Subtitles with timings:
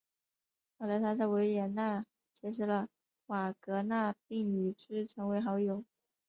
[0.79, 2.03] 后来他在维也纳
[2.33, 2.87] 结识了
[3.27, 5.83] 瓦格纳并与之成为好友。